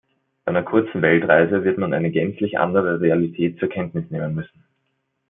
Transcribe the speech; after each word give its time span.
Bei 0.45 0.49
einer 0.49 0.63
kurzen 0.63 1.03
Weltreise 1.03 1.63
wird 1.63 1.77
man 1.77 1.93
eine 1.93 2.09
gänzlich 2.09 2.57
andere 2.57 2.99
Realität 3.01 3.59
zur 3.59 3.69
Kenntnis 3.69 4.09
nehmen 4.09 4.33
müssen. 4.33 4.63